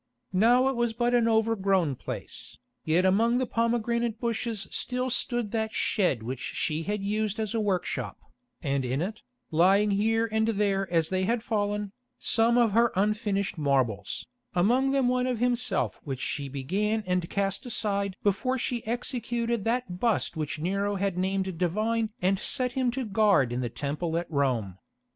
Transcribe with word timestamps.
Now 0.33 0.67
it 0.67 0.75
was 0.75 0.93
but 0.93 1.13
an 1.13 1.27
overgrown 1.27 1.95
place, 1.95 2.57
yet 2.83 3.05
among 3.05 3.37
the 3.37 3.45
pomegranate 3.45 4.19
bushes 4.19 4.67
still 4.71 5.11
stood 5.11 5.51
that 5.51 5.73
shed 5.73 6.23
which 6.23 6.39
she 6.39 6.81
had 6.81 7.03
used 7.03 7.39
as 7.39 7.53
a 7.53 7.59
workshop, 7.59 8.17
and 8.63 8.83
in 8.83 8.99
it, 9.03 9.21
lying 9.51 9.91
here 9.91 10.27
and 10.31 10.47
there 10.47 10.91
as 10.91 11.09
they 11.09 11.25
had 11.25 11.43
fallen, 11.43 11.91
some 12.17 12.57
of 12.57 12.71
her 12.71 12.91
unfinished 12.95 13.59
marbles, 13.59 14.25
among 14.55 14.89
them 14.89 15.07
one 15.07 15.27
of 15.27 15.37
himself 15.37 16.01
which 16.03 16.19
she 16.19 16.47
began 16.49 17.03
and 17.05 17.29
cast 17.29 17.67
aside 17.67 18.15
before 18.23 18.57
she 18.57 18.83
executed 18.87 19.65
that 19.65 19.99
bust 19.99 20.35
which 20.35 20.57
Nero 20.57 20.95
had 20.95 21.15
named 21.15 21.59
divine 21.59 22.09
and 22.23 22.39
set 22.39 22.71
him 22.71 22.89
to 22.89 23.05
guard 23.05 23.53
in 23.53 23.61
the 23.61 23.69
Temple 23.69 24.17
at 24.17 24.31
Rome. 24.31 24.79